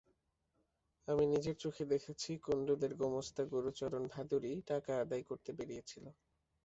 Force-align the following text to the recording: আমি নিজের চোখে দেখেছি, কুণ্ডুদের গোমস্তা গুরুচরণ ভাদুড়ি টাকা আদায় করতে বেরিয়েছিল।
আমি 1.07 1.23
নিজের 1.33 1.55
চোখে 1.63 1.83
দেখেছি, 1.93 2.31
কুণ্ডুদের 2.43 2.91
গোমস্তা 3.01 3.43
গুরুচরণ 3.51 4.03
ভাদুড়ি 4.13 4.53
টাকা 4.69 4.91
আদায় 5.03 5.23
করতে 5.29 5.49
বেরিয়েছিল। 5.57 6.05